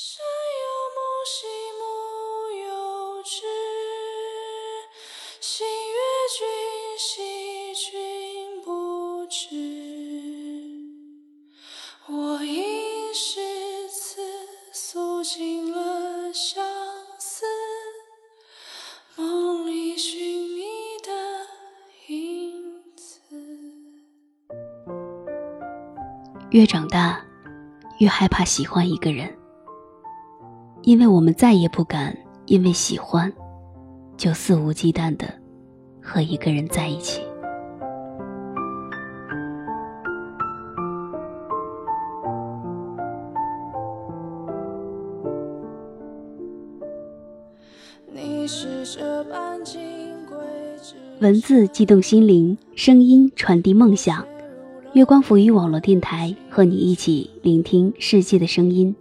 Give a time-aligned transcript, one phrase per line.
[0.00, 0.22] 山
[0.62, 1.34] 有木，兮
[1.76, 1.82] 木
[2.68, 3.36] 有枝。
[5.40, 5.98] 心悦
[6.38, 6.46] 君，
[6.96, 9.42] 兮君不知。
[12.06, 14.22] 我应是此
[14.72, 16.64] 诉尽了相
[17.18, 17.44] 思，
[19.16, 20.62] 梦里寻你
[21.02, 21.10] 的
[22.06, 23.20] 影子。
[26.50, 27.20] 越长大，
[27.98, 29.37] 越害怕喜欢一个人，
[30.88, 32.16] 因为我们再也不敢
[32.46, 33.30] 因为喜欢，
[34.16, 35.26] 就肆无忌惮的
[36.00, 37.20] 和一个人在一起。
[48.10, 49.78] 你是这般金
[50.26, 50.38] 贵
[51.20, 54.26] 文字激动心灵，声音传递梦想。
[54.94, 58.96] 月光浮语网络电台和你一起聆听世界的声音。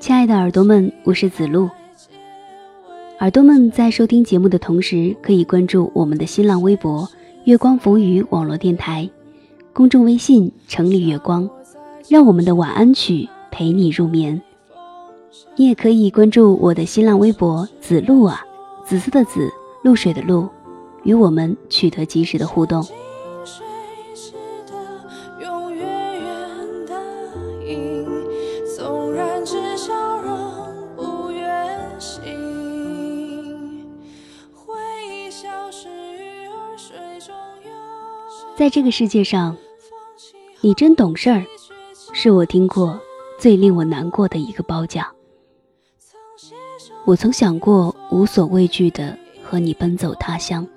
[0.00, 1.68] 亲爱的耳朵们，我是子路。
[3.18, 7.06] 耳朵们在收听节目的同时，可以关注我们的新浪微博
[7.44, 9.06] “月光浮语网络电台”，
[9.74, 11.48] 公众微信“城里月光”，
[12.08, 14.40] 让我们的晚安曲陪你入眠。
[15.54, 18.40] 你也可以关注我的新浪微博“子路啊”，
[18.82, 19.50] 紫色的紫，
[19.84, 20.48] 露水的露，
[21.02, 22.82] 与我们取得及时的互动。
[38.60, 39.56] 在这个世界上，
[40.60, 41.46] 你真懂事儿，
[42.12, 43.00] 是我听过
[43.38, 45.06] 最令我难过的一个褒奖。
[47.06, 50.68] 我曾想过无所畏惧的和你奔走他乡，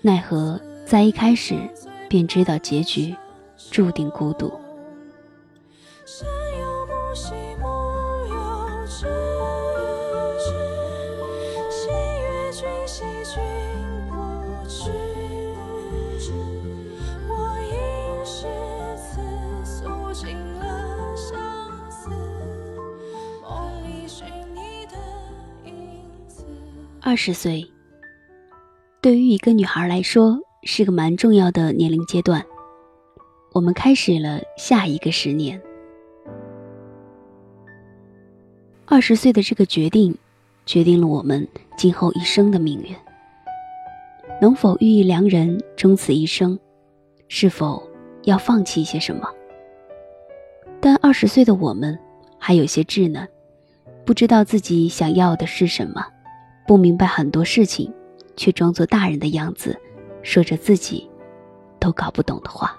[0.00, 1.54] 奈何在一开始
[2.08, 3.14] 便知道结局
[3.70, 4.52] 注定孤独。
[6.04, 6.26] 君
[27.06, 27.62] 二十岁，
[29.02, 32.42] 对于一个女孩来说是个蛮重要的年龄阶段。
[33.52, 35.60] 我们开始了下一个十年。
[38.86, 40.16] 二十岁的这个决定，
[40.64, 42.96] 决定了我们今后一生的命运。
[44.40, 46.58] 能否遇一良人终此一生，
[47.28, 47.86] 是否
[48.22, 49.28] 要放弃一些什么？
[50.80, 51.98] 但二十岁的我们
[52.38, 53.28] 还有些稚嫩，
[54.06, 56.02] 不知道自己想要的是什么。
[56.66, 57.92] 不明白很多事情，
[58.36, 59.78] 却装作大人的样子，
[60.22, 61.08] 说着自己
[61.78, 62.74] 都搞不懂的话。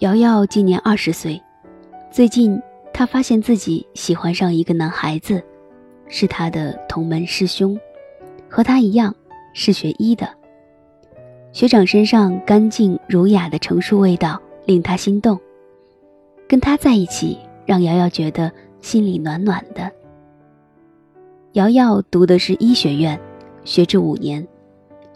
[0.00, 1.40] 瑶瑶今年二十岁，
[2.10, 2.60] 最近
[2.92, 5.40] 她发现自己喜欢上一个男孩子，
[6.08, 7.78] 是她的同门师兄，
[8.50, 9.14] 和她一样
[9.52, 10.28] 是学医的。
[11.52, 15.38] 学长身上干净儒雅的成熟味道令她心动，
[16.48, 18.50] 跟他在一起让瑶瑶觉得。
[18.84, 19.90] 心里暖暖的。
[21.54, 23.18] 瑶瑶读的是医学院，
[23.64, 24.46] 学制五年，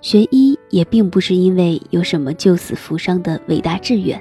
[0.01, 4.19] 学医也并不是因为有什么救死扶伤的伟大志愿，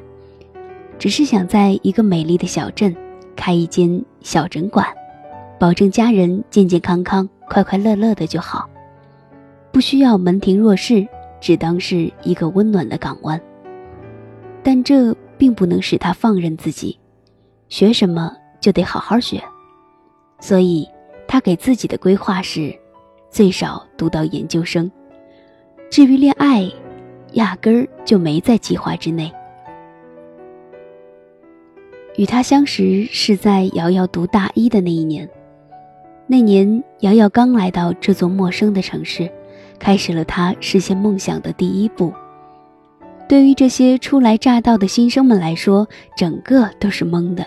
[1.00, 2.94] 只是想在一个美丽的小镇
[3.38, 4.85] 开一间小诊馆，
[5.58, 8.69] 保证家人健健康康、快快乐乐的就好，
[9.72, 11.08] 不需要门庭若市，
[11.40, 13.41] 只当是一个温暖的港湾。
[14.62, 17.00] 但这并不能使他放任自己，
[17.69, 18.35] 学什么。
[18.59, 19.41] 就得好好学，
[20.40, 20.88] 所以
[21.28, 22.73] 他给自己的规划是，
[23.29, 24.91] 最少读到研究生。
[25.90, 26.69] 至于恋爱，
[27.34, 29.31] 压根儿就没在计划之内。
[32.17, 35.29] 与他相识是在瑶瑶读大一的那一年，
[36.25, 39.31] 那年瑶瑶刚来到这座陌生的城市，
[39.78, 42.12] 开始了她实现梦想的第一步。
[43.29, 47.46] 对于这些初来乍到的新生们来说，整个都是懵的。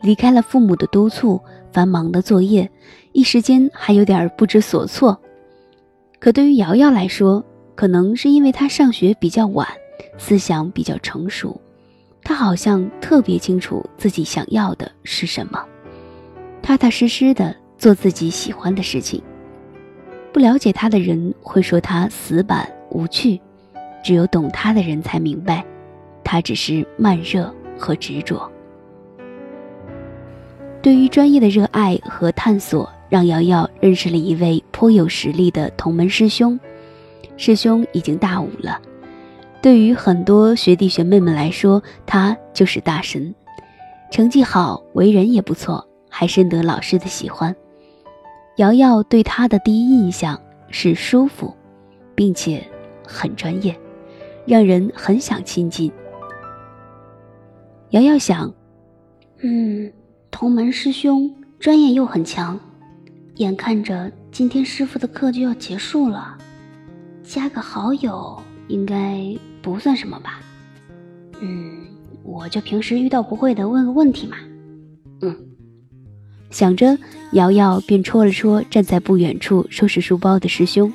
[0.00, 1.40] 离开了父母的督促，
[1.72, 2.70] 繁忙的作业，
[3.12, 5.20] 一时间还有点不知所措。
[6.20, 9.66] 可对于瑶瑶来说，可能是因为她上学比较晚，
[10.16, 11.60] 思想比较成熟，
[12.22, 15.64] 她好像特别清楚自己想要的是什么，
[16.62, 19.22] 踏踏实实的做自己喜欢的事情。
[20.32, 23.40] 不了解她的人会说她死板无趣，
[24.04, 25.64] 只有懂她的人才明白，
[26.22, 28.50] 她只是慢热和执着。
[30.88, 36.58] 对于专业的热爱和探索，让瑶瑶认识了一位颇有实力的同门师兄。
[37.36, 38.80] 师兄已经大五了，
[39.60, 43.34] 对于很多学弟学妹们来说，他就是大神，
[44.10, 47.54] 成绩好，为人也不错，还深得老师的喜欢。
[48.56, 51.54] 瑶瑶对他的第一印象是舒服，
[52.14, 52.66] 并且
[53.06, 53.78] 很专业，
[54.46, 55.92] 让人很想亲近。
[57.90, 58.50] 瑶瑶想，
[59.42, 59.92] 嗯，
[60.38, 62.56] 同门师兄专业又很强，
[63.38, 66.38] 眼看着今天师傅的课就要结束了，
[67.24, 70.38] 加个好友应该不算什么吧？
[71.40, 71.78] 嗯，
[72.22, 74.36] 我就平时遇到不会的问个问题嘛。
[75.22, 75.36] 嗯。
[76.50, 76.96] 想着，
[77.32, 80.92] 瑶瑶便戳了戳站在不远处收拾书包的师兄。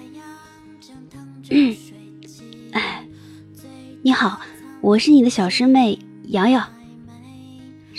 [2.72, 3.06] 哎，
[4.04, 4.40] 你好，
[4.80, 6.00] 我是你的小师妹
[6.30, 6.66] 瑶瑶。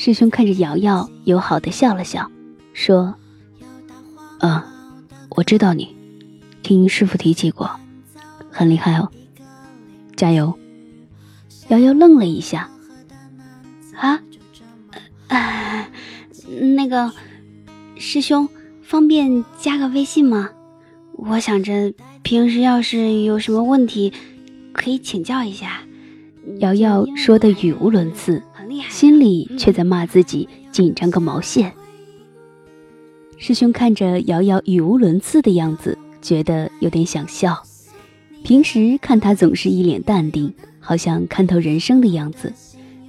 [0.04, 2.30] 师兄看着瑶瑶，友好的笑了笑，
[2.74, 3.14] 说
[4.38, 4.70] ：“啊，
[5.30, 5.96] 我知道你，
[6.62, 7.70] 听师傅提起过，
[8.50, 9.10] 很厉害哦，
[10.14, 10.52] 加油。”
[11.68, 12.68] 瑶瑶愣了一下，
[13.96, 14.20] 啊，
[15.28, 15.88] 啊，
[16.76, 17.10] 那个。
[17.96, 18.46] 师兄，
[18.82, 20.50] 方便加个微信吗？
[21.14, 24.12] 我想着平时要是有什么问题，
[24.74, 25.80] 可以请教一下。
[26.58, 28.42] 瑶瑶说的语无伦次，
[28.88, 31.72] 心里却在骂自己紧张个毛线。
[33.36, 37.62] 师兄看着瑶瑶语无伦次的样子，觉得有点想笑。
[38.42, 42.52] 平时看她总是一脸淡定，好像看透人生的样子，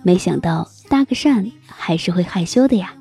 [0.03, 2.95] 没想到搭个讪还是会害羞的呀。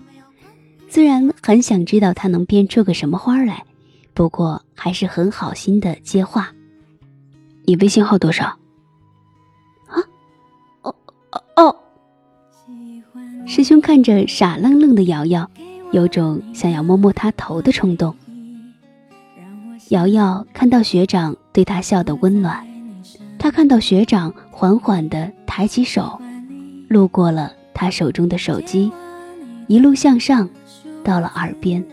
[0.88, 3.64] 虽然很想知道他能编出个什么花来，
[4.12, 6.52] 不过还是很好心的接话
[7.66, 8.58] ：“你微信号多少？”
[13.46, 15.48] 师兄看着傻愣愣的瑶瑶，
[15.92, 18.14] 有种想要摸摸她头的冲动。
[19.90, 22.66] 瑶瑶看到学长对她笑的温暖，
[23.38, 26.20] 她看到学长缓缓的抬起手，
[26.88, 28.90] 路过了他手中的手机，
[29.66, 30.48] 一路向上。
[31.04, 31.84] 到了耳边，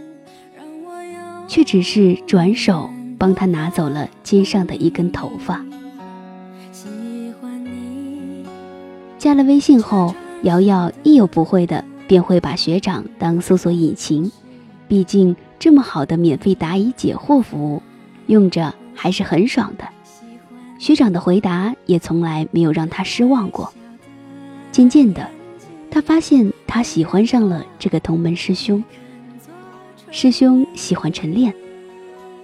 [1.45, 2.89] 却只是转手
[3.19, 5.61] 帮他拿走了肩上的一根头发。
[9.17, 14.31] 加了微信后，瑶瑶一有不会的，便会把学长当搜索引擎。
[14.87, 17.81] 毕竟这么好的免费答疑解惑服务，
[18.27, 19.87] 用着还是很爽的。
[20.79, 23.71] 学长的回答也从来没有让他失望过。
[24.71, 25.29] 渐渐的，
[25.91, 28.83] 他发现他喜欢上了这个同门师兄。
[30.09, 31.53] 师兄喜欢晨练，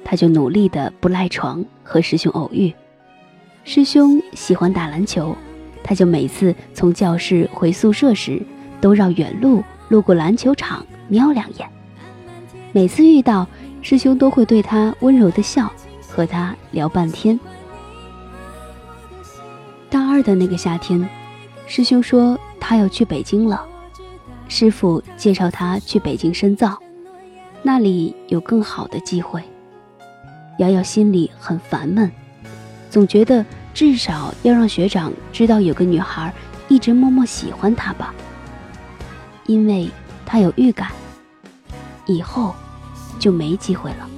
[0.06, 2.72] 他就努力的不赖床和师兄偶遇。
[3.64, 5.36] 师兄喜欢打篮球，
[5.88, 8.42] 他就每次从教室回宿舍时，
[8.82, 11.70] 都绕远路路过篮球场瞄两眼。
[12.74, 13.48] 每次遇到
[13.82, 15.72] 师兄，都会对他温柔的笑，
[16.10, 17.40] 和他聊半天。
[19.90, 21.08] 大二的那个夏天，
[21.68, 23.66] 师兄说他要去北京了，
[24.50, 26.78] 师傅介绍他去北京深造。
[27.64, 29.42] 那里有更好的机会。
[30.60, 32.12] 瑶瑶心里很烦闷，
[32.90, 33.46] 总觉得
[33.78, 36.34] 至少要让学长知道有个女孩
[36.68, 38.12] 一直默默喜欢他吧，
[39.46, 39.88] 因为
[40.26, 40.90] 他有预感，
[42.08, 42.56] 以后
[43.20, 44.10] 就没机会了。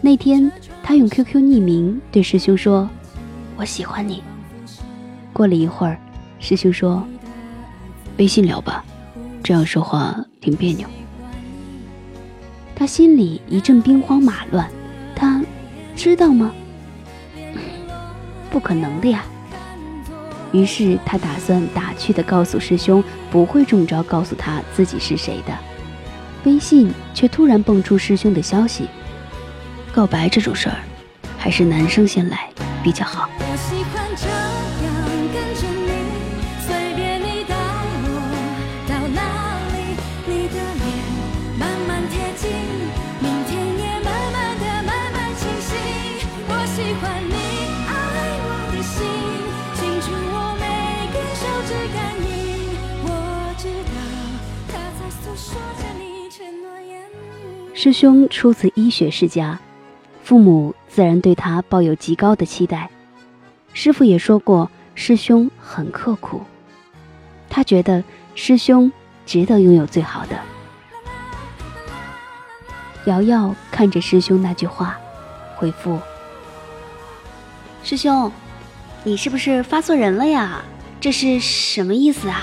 [0.00, 0.50] 那天，
[0.82, 2.90] 他用 QQ 匿名对师兄说
[3.56, 4.24] ：“我喜欢你。”
[5.32, 5.96] 过了一会儿，
[6.40, 7.06] 师兄说
[8.18, 8.84] ：“微信聊吧，
[9.40, 10.88] 这样说话挺别扭。”
[12.74, 14.68] 他心里一阵兵荒马乱，
[15.14, 15.40] 他
[15.94, 16.50] 知道吗？
[18.50, 19.24] 不可能的呀。
[20.52, 25.56] 于是他打算打趣的告诉师兄，不会中招告诉他自己是谁的。
[26.44, 28.88] 微信却突然蹦出师兄的消息：
[29.92, 30.76] 告白这种事儿，
[31.38, 32.50] 还是男生先来
[32.82, 33.30] 比较好。
[57.82, 59.58] 师兄出自医学世家，
[60.22, 62.90] 父母自然对他抱有极高的期待。
[63.72, 66.42] 师傅也说过，师兄很刻苦。
[67.48, 68.92] 他觉得师兄
[69.24, 70.38] 值得拥有最好的。
[73.06, 74.98] 瑶瑶看着师兄那句话，
[75.56, 75.98] 回复
[77.82, 78.30] ：“师兄，
[79.04, 80.60] 你是不是发错人了呀？
[81.00, 82.42] 这是什么意思啊？”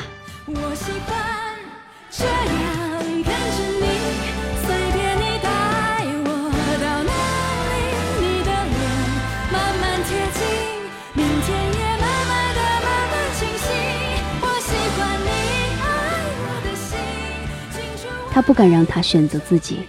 [0.50, 0.74] 我
[18.38, 19.80] 他不敢让他选择自己，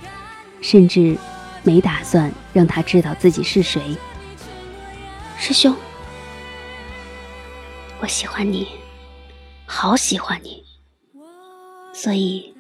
[0.63, 1.19] 甚至
[1.63, 3.95] 没打算让他知道自己是谁。
[5.37, 5.77] 师兄，
[8.01, 8.67] 我喜欢你，
[9.67, 10.65] 好喜欢你，
[11.93, 12.55] 所以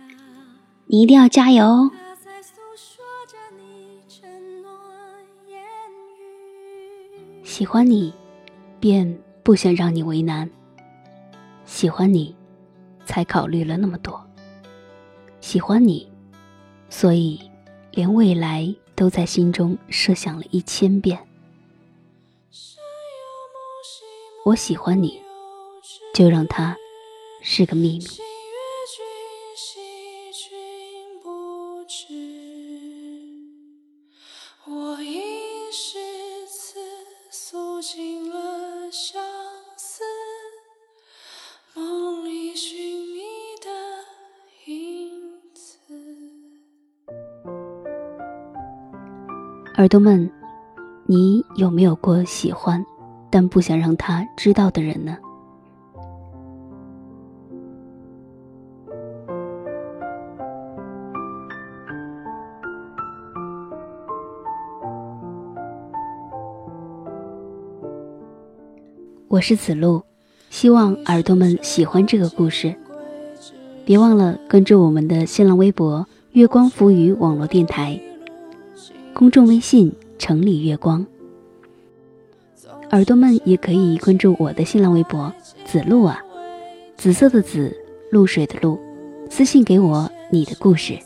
[0.85, 1.91] 你一定要加油哦。
[7.43, 8.13] 喜欢你，
[8.79, 10.51] 便不想让你为难。
[11.65, 12.37] 喜欢你，
[13.07, 14.28] 才考虑了那么多。
[15.51, 16.07] 喜欢你，
[16.91, 17.41] 所以
[17.93, 21.27] 连未来都在心中设想了一千遍。
[24.45, 25.23] 我喜欢你，
[26.13, 26.77] 就让它
[27.41, 28.28] 是个秘密。
[49.79, 50.29] 耳朵们，
[51.07, 52.85] 你有没有过喜欢，
[53.31, 55.17] 但不想让他知道的人呢？
[69.29, 70.03] 我是子路，
[70.51, 72.75] 希望耳朵们喜欢这个故事。
[73.85, 76.05] 别忘了关注我们的新浪微博
[76.35, 77.97] “月光浮语网络电台”。
[79.19, 81.05] 公众微信“城里月光”，
[82.93, 85.35] 耳朵们也可以关注我的新浪微博
[85.67, 86.23] “子露啊”，
[86.97, 87.77] 紫色的紫，
[88.13, 88.79] 露水的露，
[89.29, 90.97] 私信给我你的故事。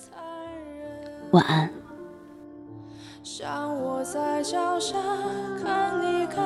[1.30, 1.70] 晚安。
[3.22, 4.98] 像我在脚下
[5.64, 6.36] 看你开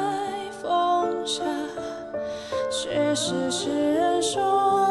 [0.62, 1.42] 风沙，
[2.70, 3.34] 却是
[3.92, 4.85] 人说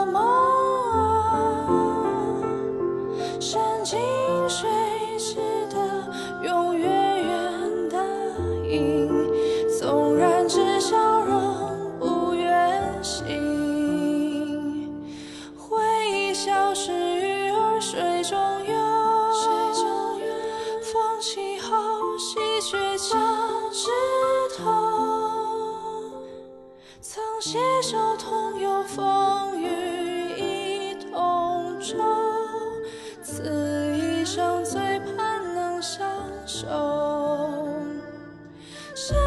[38.96, 39.25] 山